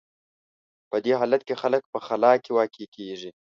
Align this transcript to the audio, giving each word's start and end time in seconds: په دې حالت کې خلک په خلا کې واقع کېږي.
په 0.89 0.97
دې 1.03 1.13
حالت 1.19 1.41
کې 1.47 1.55
خلک 1.61 1.83
په 1.93 1.99
خلا 2.05 2.33
کې 2.43 2.51
واقع 2.57 2.85
کېږي. 2.95 3.29